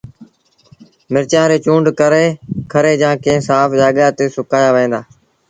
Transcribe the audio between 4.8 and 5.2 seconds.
دآ